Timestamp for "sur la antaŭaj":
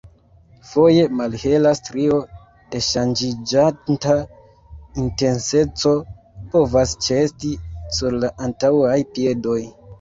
8.01-9.01